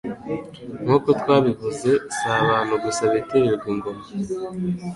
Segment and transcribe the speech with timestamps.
[0.83, 4.03] Nkuko twabivuze, si abantu gusa bitirirwa ingoma